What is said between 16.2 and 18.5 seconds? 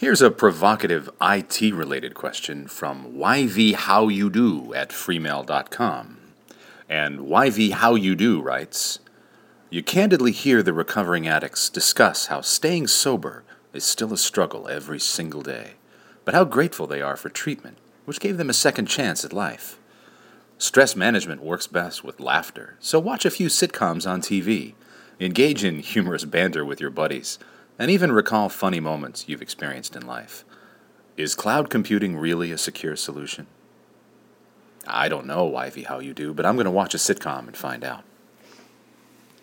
but how grateful they are for treatment, which gave them